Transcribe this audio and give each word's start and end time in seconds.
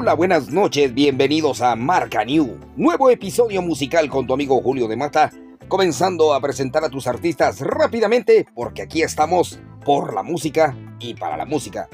Hola, 0.00 0.14
buenas 0.14 0.52
noches, 0.52 0.94
bienvenidos 0.94 1.60
a 1.60 1.74
Marca 1.74 2.24
New, 2.24 2.56
nuevo 2.76 3.10
episodio 3.10 3.62
musical 3.62 4.08
con 4.08 4.28
tu 4.28 4.32
amigo 4.32 4.62
Julio 4.62 4.86
de 4.86 4.94
Mata, 4.94 5.32
comenzando 5.66 6.34
a 6.34 6.40
presentar 6.40 6.84
a 6.84 6.88
tus 6.88 7.08
artistas 7.08 7.60
rápidamente 7.60 8.46
porque 8.54 8.82
aquí 8.82 9.02
estamos 9.02 9.58
por 9.84 10.14
la 10.14 10.22
música 10.22 10.76
y 11.00 11.14
para 11.14 11.36
la 11.36 11.46
música. 11.46 11.88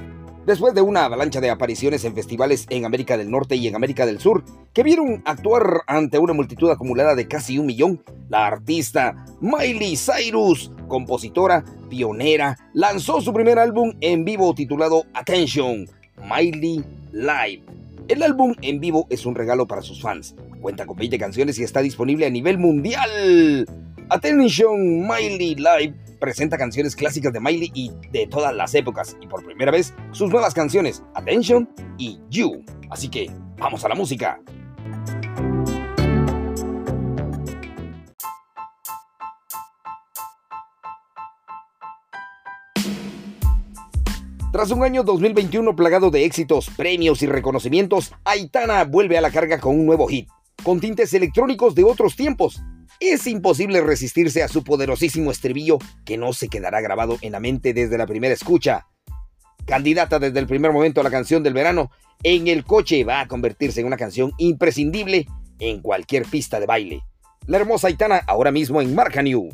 Después 0.44 0.74
de 0.74 0.82
una 0.82 1.06
avalancha 1.06 1.40
de 1.40 1.48
apariciones 1.48 2.04
en 2.04 2.14
festivales 2.14 2.66
en 2.68 2.84
América 2.84 3.16
del 3.16 3.30
Norte 3.30 3.56
y 3.56 3.68
en 3.68 3.74
América 3.74 4.04
del 4.04 4.20
Sur, 4.20 4.44
que 4.74 4.82
vieron 4.82 5.22
actuar 5.24 5.80
ante 5.86 6.18
una 6.18 6.34
multitud 6.34 6.70
acumulada 6.70 7.14
de 7.14 7.26
casi 7.26 7.58
un 7.58 7.64
millón, 7.64 8.04
la 8.28 8.46
artista 8.46 9.24
Miley 9.40 9.96
Cyrus, 9.96 10.70
compositora, 10.88 11.64
pionera, 11.88 12.58
lanzó 12.74 13.22
su 13.22 13.32
primer 13.32 13.58
álbum 13.58 13.94
en 14.02 14.26
vivo 14.26 14.54
titulado 14.54 15.06
Attention, 15.14 15.88
Miley 16.22 16.84
Live. 17.12 17.83
El 18.06 18.22
álbum 18.22 18.54
en 18.60 18.80
vivo 18.80 19.06
es 19.08 19.24
un 19.24 19.34
regalo 19.34 19.66
para 19.66 19.80
sus 19.80 20.02
fans. 20.02 20.34
Cuenta 20.60 20.84
con 20.84 20.96
20 20.96 21.18
canciones 21.18 21.58
y 21.58 21.62
está 21.62 21.80
disponible 21.80 22.26
a 22.26 22.30
nivel 22.30 22.58
mundial. 22.58 23.66
Attention 24.10 25.08
Miley 25.08 25.54
Live 25.54 25.94
presenta 26.20 26.58
canciones 26.58 26.94
clásicas 26.94 27.32
de 27.32 27.40
Miley 27.40 27.70
y 27.74 27.92
de 28.12 28.26
todas 28.26 28.54
las 28.54 28.74
épocas 28.74 29.16
y 29.22 29.26
por 29.26 29.44
primera 29.44 29.70
vez 29.70 29.94
sus 30.12 30.30
nuevas 30.30 30.52
canciones 30.52 31.02
Attention 31.14 31.66
y 31.96 32.20
You. 32.28 32.62
Así 32.90 33.08
que 33.08 33.30
vamos 33.56 33.84
a 33.86 33.88
la 33.88 33.94
música. 33.94 34.38
Tras 44.54 44.70
un 44.70 44.84
año 44.84 45.02
2021 45.02 45.74
plagado 45.74 46.12
de 46.12 46.24
éxitos, 46.24 46.70
premios 46.76 47.22
y 47.22 47.26
reconocimientos, 47.26 48.12
Aitana 48.24 48.84
vuelve 48.84 49.18
a 49.18 49.20
la 49.20 49.32
carga 49.32 49.58
con 49.58 49.76
un 49.76 49.84
nuevo 49.84 50.06
hit, 50.06 50.28
con 50.62 50.78
tintes 50.78 51.12
electrónicos 51.12 51.74
de 51.74 51.82
otros 51.82 52.14
tiempos. 52.14 52.62
Es 53.00 53.26
imposible 53.26 53.80
resistirse 53.80 54.44
a 54.44 54.48
su 54.48 54.62
poderosísimo 54.62 55.32
estribillo 55.32 55.78
que 56.04 56.16
no 56.18 56.32
se 56.32 56.46
quedará 56.46 56.80
grabado 56.80 57.18
en 57.20 57.32
la 57.32 57.40
mente 57.40 57.74
desde 57.74 57.98
la 57.98 58.06
primera 58.06 58.32
escucha. 58.32 58.86
Candidata 59.66 60.20
desde 60.20 60.38
el 60.38 60.46
primer 60.46 60.70
momento 60.70 61.00
a 61.00 61.04
la 61.04 61.10
canción 61.10 61.42
del 61.42 61.52
verano, 61.52 61.90
en 62.22 62.46
el 62.46 62.64
coche 62.64 63.02
va 63.02 63.22
a 63.22 63.26
convertirse 63.26 63.80
en 63.80 63.88
una 63.88 63.96
canción 63.96 64.30
imprescindible 64.38 65.26
en 65.58 65.80
cualquier 65.80 66.26
pista 66.26 66.60
de 66.60 66.66
baile. 66.66 67.02
La 67.48 67.56
hermosa 67.56 67.88
Aitana 67.88 68.22
ahora 68.24 68.52
mismo 68.52 68.80
en 68.80 68.94
Marca 68.94 69.20
New. 69.20 69.50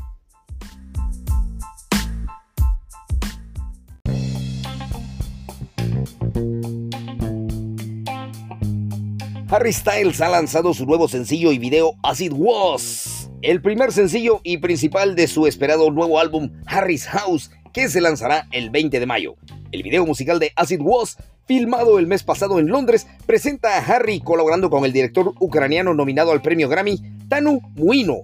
Harry 9.52 9.72
Styles 9.72 10.20
ha 10.20 10.28
lanzado 10.28 10.72
su 10.74 10.86
nuevo 10.86 11.08
sencillo 11.08 11.50
y 11.50 11.58
video 11.58 11.94
As 12.04 12.20
It 12.20 12.32
Was, 12.36 13.32
el 13.42 13.60
primer 13.60 13.90
sencillo 13.90 14.40
y 14.44 14.58
principal 14.58 15.16
de 15.16 15.26
su 15.26 15.48
esperado 15.48 15.90
nuevo 15.90 16.20
álbum 16.20 16.52
Harry's 16.66 17.08
House, 17.08 17.50
que 17.72 17.88
se 17.88 18.00
lanzará 18.00 18.46
el 18.52 18.70
20 18.70 19.00
de 19.00 19.06
mayo. 19.06 19.34
El 19.72 19.82
video 19.82 20.06
musical 20.06 20.38
de 20.38 20.52
As 20.54 20.70
It 20.70 20.80
Was, 20.80 21.16
filmado 21.46 21.98
el 21.98 22.06
mes 22.06 22.22
pasado 22.22 22.60
en 22.60 22.68
Londres, 22.68 23.08
presenta 23.26 23.76
a 23.76 23.84
Harry 23.84 24.20
colaborando 24.20 24.70
con 24.70 24.84
el 24.84 24.92
director 24.92 25.34
ucraniano 25.40 25.94
nominado 25.94 26.30
al 26.30 26.42
premio 26.42 26.68
Grammy, 26.68 27.02
Tanu 27.28 27.60
Muino. 27.74 28.18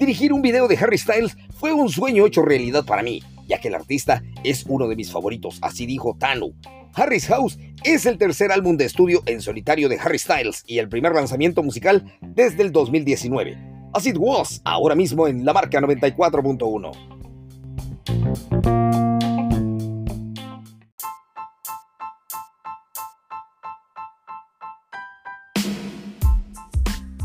Dirigir 0.00 0.32
un 0.32 0.42
video 0.42 0.66
de 0.66 0.78
Harry 0.78 0.98
Styles 0.98 1.36
fue 1.60 1.72
un 1.72 1.90
sueño 1.90 2.26
hecho 2.26 2.42
realidad 2.42 2.84
para 2.84 3.04
mí, 3.04 3.22
ya 3.46 3.60
que 3.60 3.68
el 3.68 3.76
artista 3.76 4.24
es 4.42 4.64
uno 4.66 4.88
de 4.88 4.96
mis 4.96 5.12
favoritos, 5.12 5.60
así 5.62 5.86
dijo 5.86 6.16
Tanu. 6.18 6.54
Harry's 6.98 7.26
House 7.26 7.58
es 7.84 8.06
el 8.06 8.16
tercer 8.16 8.50
álbum 8.50 8.78
de 8.78 8.86
estudio 8.86 9.22
en 9.26 9.42
solitario 9.42 9.90
de 9.90 9.98
Harry 9.98 10.18
Styles 10.18 10.64
y 10.66 10.78
el 10.78 10.88
primer 10.88 11.14
lanzamiento 11.14 11.62
musical 11.62 12.10
desde 12.22 12.62
el 12.62 12.72
2019. 12.72 13.58
As 13.92 14.06
It 14.06 14.16
Was, 14.18 14.62
ahora 14.64 14.94
mismo 14.94 15.28
en 15.28 15.44
la 15.44 15.52
marca 15.52 15.78
94.1. 15.78 16.92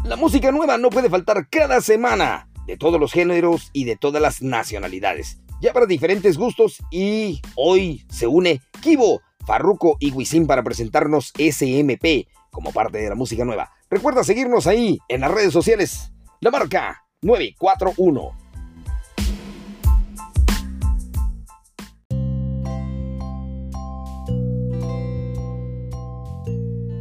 La 0.03 0.17
música 0.17 0.51
nueva 0.51 0.77
no 0.77 0.89
puede 0.89 1.09
faltar 1.09 1.47
cada 1.49 1.79
semana, 1.79 2.49
de 2.67 2.75
todos 2.75 2.99
los 2.99 3.13
géneros 3.13 3.69
y 3.71 3.85
de 3.85 3.95
todas 3.95 4.21
las 4.21 4.41
nacionalidades. 4.41 5.39
Ya 5.61 5.71
para 5.71 5.85
diferentes 5.85 6.37
gustos 6.37 6.79
y 6.91 7.41
hoy 7.55 8.03
se 8.09 8.27
une 8.27 8.59
Kibo 8.81 9.21
Farruko 9.45 9.97
y 9.99 10.11
Wisin 10.11 10.47
para 10.47 10.63
presentarnos 10.63 11.31
SMP 11.37 12.27
como 12.51 12.71
parte 12.71 12.99
de 12.99 13.09
la 13.09 13.15
música 13.15 13.45
nueva. 13.45 13.71
Recuerda 13.89 14.23
seguirnos 14.23 14.67
ahí 14.67 14.99
en 15.07 15.21
las 15.21 15.31
redes 15.31 15.53
sociales. 15.53 16.11
La 16.39 16.51
marca 16.51 17.03
941. 17.21 18.41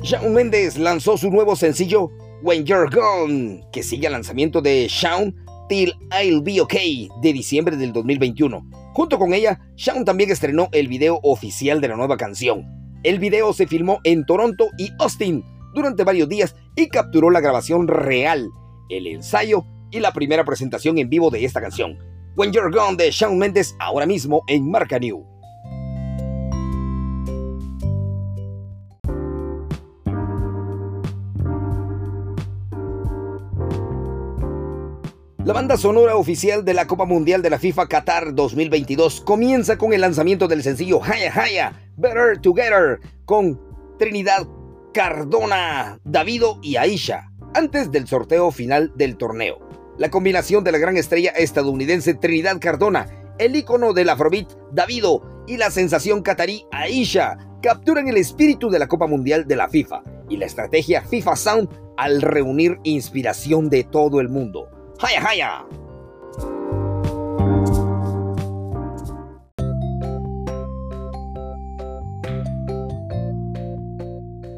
Shawn 0.02 0.34
Mendes 0.34 0.76
lanzó 0.76 1.16
su 1.16 1.30
nuevo 1.30 1.54
sencillo 1.54 2.10
When 2.42 2.64
You're 2.64 2.88
Gone, 2.90 3.62
que 3.70 3.82
sigue 3.82 4.06
el 4.06 4.14
lanzamiento 4.14 4.60
de 4.60 4.86
Shawn 4.88 5.36
I'll 5.70 6.42
Be 6.42 6.60
Okay 6.60 7.08
de 7.22 7.32
diciembre 7.32 7.76
del 7.76 7.92
2021. 7.92 8.66
Junto 8.92 9.18
con 9.18 9.32
ella, 9.32 9.60
Shawn 9.76 10.04
también 10.04 10.30
estrenó 10.30 10.68
el 10.72 10.88
video 10.88 11.20
oficial 11.22 11.80
de 11.80 11.88
la 11.88 11.96
nueva 11.96 12.16
canción. 12.16 12.66
El 13.04 13.20
video 13.20 13.52
se 13.52 13.68
filmó 13.68 14.00
en 14.02 14.26
Toronto 14.26 14.68
y 14.78 14.90
Austin 14.98 15.44
durante 15.72 16.02
varios 16.02 16.28
días 16.28 16.56
y 16.74 16.88
capturó 16.88 17.30
la 17.30 17.40
grabación 17.40 17.86
real, 17.86 18.50
el 18.88 19.06
ensayo 19.06 19.64
y 19.92 20.00
la 20.00 20.12
primera 20.12 20.44
presentación 20.44 20.98
en 20.98 21.08
vivo 21.08 21.30
de 21.30 21.44
esta 21.44 21.60
canción. 21.60 21.98
When 22.36 22.52
You're 22.52 22.70
Gone 22.76 22.96
de 22.96 23.10
Shawn 23.12 23.38
Mendes 23.38 23.76
ahora 23.78 24.06
mismo 24.06 24.42
en 24.48 24.68
Marca 24.68 24.98
New. 24.98 25.29
La 35.50 35.54
banda 35.54 35.76
sonora 35.76 36.14
oficial 36.14 36.64
de 36.64 36.74
la 36.74 36.86
Copa 36.86 37.06
Mundial 37.06 37.42
de 37.42 37.50
la 37.50 37.58
FIFA 37.58 37.88
Qatar 37.88 38.36
2022 38.36 39.20
comienza 39.22 39.76
con 39.78 39.92
el 39.92 40.00
lanzamiento 40.00 40.46
del 40.46 40.62
sencillo 40.62 41.02
Haya 41.02 41.32
Haya, 41.34 41.90
Better 41.96 42.38
Together, 42.40 43.00
con 43.24 43.60
Trinidad 43.98 44.46
Cardona, 44.94 45.98
Davido 46.04 46.60
y 46.62 46.76
Aisha, 46.76 47.32
antes 47.52 47.90
del 47.90 48.06
sorteo 48.06 48.52
final 48.52 48.92
del 48.94 49.16
torneo. 49.16 49.58
La 49.98 50.08
combinación 50.08 50.62
de 50.62 50.70
la 50.70 50.78
gran 50.78 50.96
estrella 50.96 51.30
estadounidense 51.30 52.14
Trinidad 52.14 52.60
Cardona, 52.60 53.08
el 53.40 53.56
ícono 53.56 53.92
del 53.92 54.10
Afrobeat 54.10 54.52
Davido 54.70 55.44
y 55.48 55.56
la 55.56 55.72
sensación 55.72 56.22
catarí 56.22 56.64
Aisha 56.70 57.38
capturan 57.60 58.06
el 58.06 58.18
espíritu 58.18 58.70
de 58.70 58.78
la 58.78 58.86
Copa 58.86 59.08
Mundial 59.08 59.48
de 59.48 59.56
la 59.56 59.68
FIFA 59.68 60.04
y 60.28 60.36
la 60.36 60.46
estrategia 60.46 61.02
FIFA 61.02 61.34
Sound 61.34 61.68
al 61.96 62.22
reunir 62.22 62.78
inspiración 62.84 63.68
de 63.68 63.82
todo 63.82 64.20
el 64.20 64.28
mundo. 64.28 64.79
¡Haya, 65.02 65.26
haya! 65.26 65.64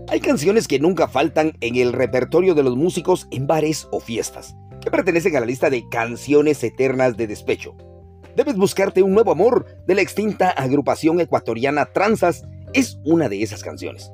Hay 0.09 0.21
canciones 0.21 0.67
que 0.67 0.81
nunca 0.81 1.07
faltan 1.07 1.53
en 1.61 1.77
el 1.77 1.93
repertorio 1.93 2.55
de 2.55 2.65
los 2.65 2.77
músicos 2.77 3.29
en 3.31 3.47
bares 3.47 3.87
o 3.93 4.01
fiestas, 4.01 4.57
que 4.81 4.91
pertenecen 4.91 5.37
a 5.37 5.41
la 5.41 5.47
lista 5.47 5.71
de 5.71 5.89
canciones 5.89 6.63
eternas 6.65 7.17
de 7.17 7.29
despecho. 7.29 7.77
Debes 8.35 8.57
buscarte 8.57 9.03
un 9.03 9.15
nuevo 9.15 9.31
amor 9.31 9.67
de 9.87 9.95
la 9.95 10.03
extinta 10.03 10.51
agrupación 10.51 11.21
ecuatoriana 11.21 11.87
Transas 11.93 12.45
es 12.73 12.99
una 13.05 13.29
de 13.29 13.43
esas 13.43 13.63
canciones. 13.63 14.11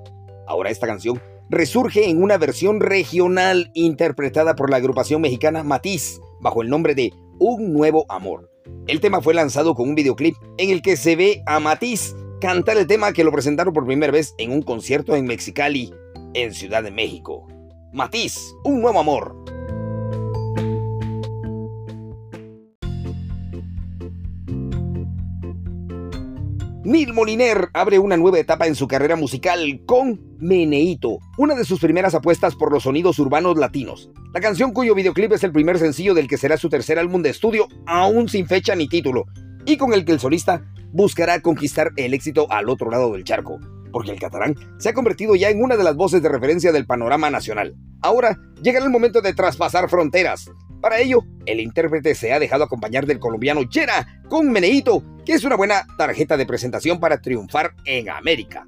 Ahora 0.47 0.71
esta 0.71 0.87
canción 0.87 1.21
resurge 1.51 2.09
en 2.09 2.23
una 2.23 2.39
versión 2.39 2.81
regional 2.81 3.71
interpretada 3.75 4.55
por 4.55 4.71
la 4.71 4.77
agrupación 4.77 5.21
mexicana 5.21 5.63
Matiz 5.63 6.21
bajo 6.41 6.63
el 6.63 6.69
nombre 6.69 6.95
de 6.95 7.13
Un 7.39 7.73
Nuevo 7.73 8.05
Amor. 8.09 8.51
El 8.87 9.01
tema 9.01 9.21
fue 9.21 9.35
lanzado 9.35 9.75
con 9.75 9.89
un 9.89 9.95
videoclip 9.95 10.37
en 10.59 10.71
el 10.71 10.83
que 10.83 10.97
se 10.97 11.17
ve 11.17 11.43
a 11.47 11.61
Matiz 11.61 12.15
cantar 12.41 12.77
el 12.77 12.87
tema 12.87 13.13
que 13.13 13.25
lo 13.25 13.33
presentaron 13.33 13.73
por 13.73 13.87
primera 13.87 14.13
vez 14.13 14.35
en 14.39 14.53
un 14.53 14.63
concierto 14.63 15.17
en 15.17 15.27
Mexicali, 15.27 15.93
en 16.35 16.53
Ciudad 16.55 16.83
de 16.83 16.91
México. 16.91 17.47
Matiz, 17.93 18.39
Un 18.65 18.81
Nuevo 18.81 19.01
Amor. 19.01 19.35
Neil 26.89 27.13
Moliner 27.13 27.69
abre 27.75 27.99
una 27.99 28.17
nueva 28.17 28.39
etapa 28.39 28.67
en 28.67 28.75
su 28.75 28.89
carrera 28.89 29.15
musical 29.15 29.83
con 29.85 30.19
Meneito, 30.39 31.19
una 31.37 31.55
de 31.55 31.67
sus 31.67 31.81
primeras 31.81 32.15
apuestas 32.15 32.57
por 32.57 32.73
los 32.73 32.85
sonidos 32.85 33.19
urbanos 33.19 33.59
latinos. 33.59 34.11
La 34.33 34.41
canción 34.41 34.73
cuyo 34.73 34.95
videoclip 34.95 35.35
es 35.35 35.45
el 35.45 35.53
primer 35.53 35.79
sencillo 35.79 36.15
del 36.15 36.29
que 36.29 36.39
será 36.39 36.57
su 36.57 36.71
tercer 36.71 36.99
álbum 36.99 37.21
de 37.21 37.29
estudio, 37.29 37.69
aún 37.85 38.31
sin 38.31 38.47
fecha 38.47 38.75
ni 38.75 38.89
título, 38.89 39.27
y 39.67 39.77
con 39.77 39.93
el 39.93 40.07
que 40.07 40.13
el 40.13 40.19
solista 40.19 40.65
buscará 40.91 41.43
conquistar 41.43 41.93
el 41.97 42.15
éxito 42.15 42.51
al 42.51 42.71
otro 42.71 42.91
lado 42.91 43.13
del 43.13 43.25
charco. 43.25 43.59
porque 43.93 44.11
el 44.11 44.21
catalán 44.21 44.55
se 44.79 44.89
ha 44.89 44.95
convertido 44.95 45.35
ya 45.35 45.51
en 45.51 45.63
una 45.63 45.77
de 45.77 45.85
las 45.85 45.97
voces 45.97 46.23
de 46.23 46.29
referencia 46.29 46.73
del 46.73 46.87
panorama 46.87 47.29
nacional. 47.31 47.75
Ahora 48.01 48.39
llegará 48.63 48.87
el 48.87 48.93
momento 48.93 49.21
de 49.21 49.35
traspasar 49.35 49.91
fronteras. 49.91 50.51
Para 50.81 51.01
ello, 51.01 51.25
el 51.47 51.61
intérprete 51.61 52.15
se 52.15 52.33
ha 52.33 52.39
dejado 52.39 52.65
acompañar 52.65 53.05
del 53.05 53.19
colombiano 53.19 53.63
Yera 53.63 54.07
con 54.29 54.51
Meneito, 54.51 55.03
que 55.25 55.33
es 55.33 55.45
una 55.45 55.57
buena 55.57 55.87
tarjeta 55.97 56.37
de 56.37 56.47
presentación 56.47 57.01
para 57.01 57.21
triunfar 57.21 57.75
en 57.85 58.09
América. 58.11 58.67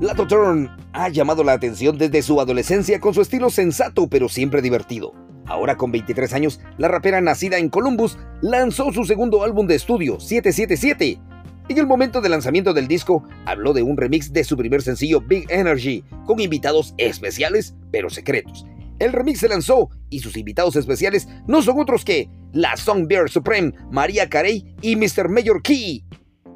Lato 0.00 0.26
Turn 0.26 0.68
ha 0.92 1.08
llamado 1.10 1.44
la 1.44 1.52
atención 1.52 1.96
desde 1.96 2.22
su 2.22 2.40
adolescencia 2.40 2.98
con 2.98 3.14
su 3.14 3.20
estilo 3.20 3.50
sensato 3.50 4.08
pero 4.08 4.28
siempre 4.28 4.60
divertido. 4.60 5.14
Ahora 5.46 5.76
con 5.76 5.92
23 5.92 6.32
años, 6.32 6.60
la 6.76 6.88
rapera 6.88 7.20
nacida 7.20 7.58
en 7.58 7.68
Columbus 7.68 8.18
lanzó 8.40 8.92
su 8.92 9.04
segundo 9.04 9.44
álbum 9.44 9.68
de 9.68 9.76
estudio, 9.76 10.18
777. 10.18 11.31
En 11.68 11.78
el 11.78 11.86
momento 11.86 12.20
del 12.20 12.32
lanzamiento 12.32 12.74
del 12.74 12.88
disco, 12.88 13.24
habló 13.46 13.72
de 13.72 13.82
un 13.82 13.96
remix 13.96 14.32
de 14.32 14.42
su 14.42 14.56
primer 14.56 14.82
sencillo 14.82 15.20
Big 15.20 15.46
Energy, 15.48 16.04
con 16.26 16.40
invitados 16.40 16.92
especiales 16.98 17.74
pero 17.92 18.10
secretos. 18.10 18.66
El 18.98 19.12
remix 19.12 19.40
se 19.40 19.48
lanzó 19.48 19.88
y 20.10 20.18
sus 20.18 20.36
invitados 20.36 20.76
especiales 20.76 21.28
no 21.46 21.62
son 21.62 21.80
otros 21.80 22.04
que 22.04 22.28
la 22.52 22.76
Songbird 22.76 23.28
Supreme, 23.28 23.72
María 23.90 24.28
Carey 24.28 24.74
y 24.82 24.96
Mr. 24.96 25.28
Major 25.28 25.62
Key. 25.62 26.04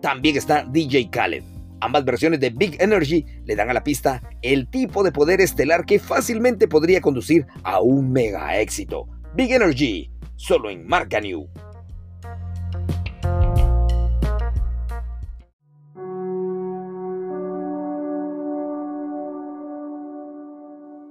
También 0.02 0.36
está 0.36 0.64
DJ 0.64 1.08
Khaled. 1.10 1.42
Ambas 1.80 2.04
versiones 2.04 2.40
de 2.40 2.50
Big 2.50 2.80
Energy 2.82 3.24
le 3.44 3.54
dan 3.54 3.70
a 3.70 3.74
la 3.74 3.84
pista 3.84 4.22
el 4.42 4.68
tipo 4.68 5.02
de 5.02 5.12
poder 5.12 5.40
estelar 5.40 5.86
que 5.86 5.98
fácilmente 5.98 6.68
podría 6.68 7.00
conducir 7.00 7.46
a 7.62 7.80
un 7.80 8.12
mega 8.12 8.58
éxito. 8.60 9.06
Big 9.34 9.52
Energy, 9.52 10.10
solo 10.36 10.70
en 10.70 10.86
Marca 10.86 11.20
New. 11.20 11.48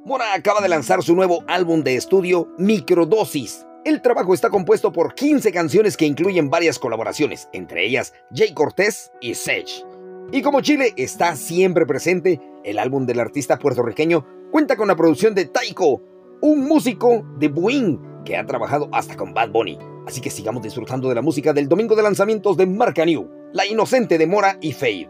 Mora 0.06 0.36
acaba 0.36 0.62
de 0.62 0.70
lanzar 0.70 1.02
su 1.02 1.16
nuevo 1.16 1.44
álbum 1.48 1.82
de 1.82 1.96
estudio, 1.96 2.48
Microdosis. 2.60 3.66
El 3.84 4.04
trabajo 4.04 4.36
está 4.36 4.52
compuesto 4.52 4.92
por 4.92 5.16
15 5.16 5.52
canciones 5.52 5.98
que 5.98 6.06
incluyen 6.06 6.52
varias 6.52 6.78
colaboraciones, 6.78 7.50
entre 7.54 7.88
ellas 7.88 8.14
Jay 8.32 8.54
Cortez 8.54 9.12
y 9.20 9.34
Sage. 9.34 9.84
Y 10.32 10.44
como 10.44 10.62
Chile 10.62 10.94
está 10.96 11.36
siempre 11.36 11.88
presente, 11.88 12.40
el 12.64 12.78
álbum 12.78 13.08
del 13.08 13.20
artista 13.20 13.58
puertorriqueño 13.58 14.24
cuenta 14.52 14.76
con 14.76 14.88
la 14.88 14.96
producción 14.96 15.34
de 15.34 15.46
Taiko, 15.46 16.04
un 16.40 16.68
músico 16.68 17.26
de 17.40 17.48
Buin 17.48 18.00
que 18.26 18.38
ha 18.38 18.46
trabajado 18.46 18.90
hasta 18.92 19.18
con 19.18 19.34
Bad 19.34 19.50
Bunny. 19.50 19.80
Así 20.06 20.22
que 20.22 20.30
sigamos 20.30 20.62
disfrutando 20.62 21.10
de 21.10 21.16
la 21.16 21.24
música 21.24 21.52
del 21.52 21.68
domingo 21.68 21.96
de 21.96 22.04
lanzamientos 22.04 22.58
de 22.58 22.68
Marca 22.68 23.06
New, 23.06 23.28
La 23.54 23.66
Inocente 23.66 24.20
de 24.20 24.28
Mora 24.28 24.60
y 24.62 24.72
Fade. 24.72 25.10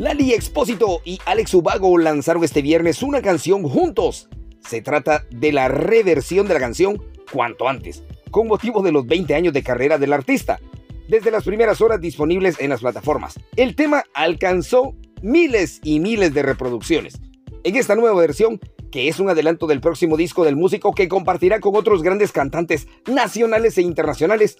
Lali 0.00 0.32
Expósito 0.32 1.02
y 1.04 1.18
Alex 1.26 1.52
Ubago 1.52 1.98
lanzaron 1.98 2.42
este 2.42 2.62
viernes 2.62 3.02
una 3.02 3.20
canción 3.20 3.64
juntos. 3.64 4.30
Se 4.66 4.80
trata 4.80 5.26
de 5.30 5.52
la 5.52 5.68
reversión 5.68 6.48
de 6.48 6.54
la 6.54 6.60
canción 6.60 7.04
cuanto 7.30 7.68
antes, 7.68 8.02
con 8.30 8.46
motivo 8.46 8.80
de 8.80 8.92
los 8.92 9.06
20 9.06 9.34
años 9.34 9.52
de 9.52 9.62
carrera 9.62 9.98
del 9.98 10.14
artista, 10.14 10.58
desde 11.06 11.30
las 11.30 11.44
primeras 11.44 11.82
horas 11.82 12.00
disponibles 12.00 12.58
en 12.60 12.70
las 12.70 12.80
plataformas. 12.80 13.38
El 13.56 13.76
tema 13.76 14.04
alcanzó 14.14 14.94
miles 15.20 15.80
y 15.84 16.00
miles 16.00 16.32
de 16.32 16.44
reproducciones. 16.44 17.20
En 17.62 17.76
esta 17.76 17.94
nueva 17.94 18.18
versión, 18.18 18.58
que 18.90 19.08
es 19.08 19.20
un 19.20 19.28
adelanto 19.28 19.66
del 19.66 19.82
próximo 19.82 20.16
disco 20.16 20.46
del 20.46 20.56
músico 20.56 20.94
que 20.94 21.08
compartirá 21.08 21.60
con 21.60 21.76
otros 21.76 22.02
grandes 22.02 22.32
cantantes 22.32 22.88
nacionales 23.06 23.76
e 23.76 23.82
internacionales, 23.82 24.56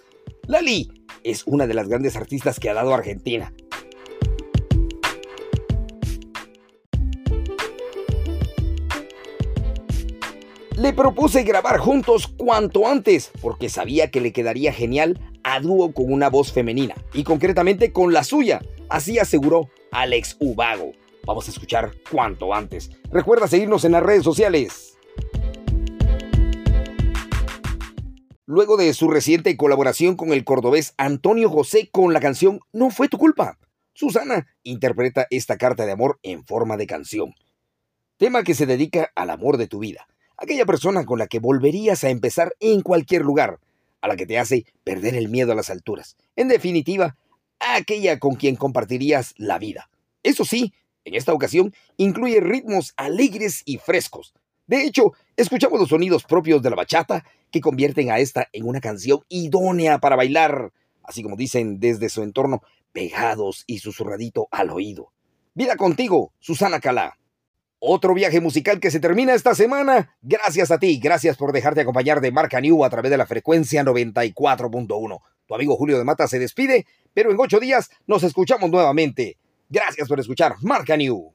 Lali 0.46 0.90
es 1.24 1.44
una 1.46 1.66
de 1.66 1.72
las 1.72 1.88
grandes 1.88 2.14
artistas 2.16 2.60
que 2.60 2.68
ha 2.68 2.74
dado 2.74 2.92
Argentina. 2.92 3.54
Le 10.80 10.94
propuse 10.94 11.42
grabar 11.42 11.78
juntos 11.78 12.26
cuanto 12.26 12.88
antes 12.88 13.30
porque 13.42 13.68
sabía 13.68 14.10
que 14.10 14.22
le 14.22 14.32
quedaría 14.32 14.72
genial 14.72 15.20
a 15.42 15.60
dúo 15.60 15.92
con 15.92 16.10
una 16.10 16.30
voz 16.30 16.52
femenina 16.54 16.94
y 17.12 17.22
concretamente 17.22 17.92
con 17.92 18.14
la 18.14 18.24
suya, 18.24 18.62
así 18.88 19.18
aseguró 19.18 19.68
Alex 19.92 20.38
Ubago. 20.40 20.92
Vamos 21.26 21.46
a 21.46 21.50
escuchar 21.50 21.92
cuanto 22.10 22.54
antes. 22.54 22.90
Recuerda 23.12 23.46
seguirnos 23.46 23.84
en 23.84 23.92
las 23.92 24.02
redes 24.02 24.24
sociales. 24.24 24.96
Luego 28.46 28.78
de 28.78 28.94
su 28.94 29.10
reciente 29.10 29.54
colaboración 29.58 30.16
con 30.16 30.32
el 30.32 30.44
cordobés 30.44 30.94
Antonio 30.96 31.50
José 31.50 31.90
con 31.92 32.14
la 32.14 32.20
canción 32.20 32.60
No 32.72 32.88
fue 32.88 33.08
tu 33.08 33.18
culpa, 33.18 33.58
Susana 33.92 34.46
interpreta 34.62 35.26
esta 35.28 35.58
carta 35.58 35.84
de 35.84 35.92
amor 35.92 36.18
en 36.22 36.42
forma 36.42 36.78
de 36.78 36.86
canción, 36.86 37.34
tema 38.16 38.44
que 38.44 38.54
se 38.54 38.64
dedica 38.64 39.12
al 39.14 39.28
amor 39.28 39.58
de 39.58 39.66
tu 39.66 39.80
vida 39.80 40.06
aquella 40.40 40.64
persona 40.64 41.04
con 41.04 41.18
la 41.18 41.26
que 41.26 41.38
volverías 41.38 42.02
a 42.02 42.08
empezar 42.08 42.54
en 42.58 42.80
cualquier 42.80 43.22
lugar, 43.22 43.60
a 44.00 44.08
la 44.08 44.16
que 44.16 44.26
te 44.26 44.38
hace 44.38 44.64
perder 44.82 45.14
el 45.14 45.28
miedo 45.28 45.52
a 45.52 45.54
las 45.54 45.70
alturas. 45.70 46.16
En 46.34 46.48
definitiva, 46.48 47.16
aquella 47.60 48.18
con 48.18 48.34
quien 48.34 48.56
compartirías 48.56 49.34
la 49.36 49.58
vida. 49.58 49.90
Eso 50.22 50.44
sí, 50.44 50.72
en 51.04 51.14
esta 51.14 51.34
ocasión 51.34 51.74
incluye 51.98 52.40
ritmos 52.40 52.94
alegres 52.96 53.62
y 53.66 53.78
frescos. 53.78 54.34
De 54.66 54.84
hecho, 54.84 55.12
escuchamos 55.36 55.78
los 55.78 55.90
sonidos 55.90 56.24
propios 56.24 56.62
de 56.62 56.70
la 56.70 56.76
bachata 56.76 57.24
que 57.50 57.60
convierten 57.60 58.10
a 58.10 58.18
esta 58.18 58.48
en 58.52 58.66
una 58.66 58.80
canción 58.80 59.20
idónea 59.28 59.98
para 59.98 60.16
bailar, 60.16 60.72
así 61.02 61.22
como 61.22 61.36
dicen 61.36 61.80
desde 61.80 62.08
su 62.08 62.22
entorno, 62.22 62.62
pegados 62.92 63.64
y 63.66 63.78
susurradito 63.78 64.48
al 64.50 64.70
oído. 64.70 65.12
Vida 65.54 65.76
contigo, 65.76 66.32
Susana 66.38 66.80
Calá. 66.80 67.19
Otro 67.82 68.12
viaje 68.12 68.42
musical 68.42 68.78
que 68.78 68.90
se 68.90 69.00
termina 69.00 69.32
esta 69.32 69.54
semana. 69.54 70.14
Gracias 70.20 70.70
a 70.70 70.78
ti, 70.78 71.00
gracias 71.02 71.38
por 71.38 71.50
dejarte 71.50 71.80
acompañar 71.80 72.20
de 72.20 72.30
Marca 72.30 72.60
New 72.60 72.84
a 72.84 72.90
través 72.90 73.10
de 73.10 73.16
la 73.16 73.24
frecuencia 73.24 73.82
94.1. 73.82 75.22
Tu 75.46 75.54
amigo 75.54 75.76
Julio 75.76 75.96
de 75.96 76.04
Mata 76.04 76.28
se 76.28 76.38
despide, 76.38 76.84
pero 77.14 77.30
en 77.30 77.40
ocho 77.40 77.58
días 77.58 77.90
nos 78.06 78.22
escuchamos 78.22 78.70
nuevamente. 78.70 79.38
Gracias 79.70 80.08
por 80.08 80.20
escuchar 80.20 80.56
Marca 80.60 80.94
New. 80.94 81.32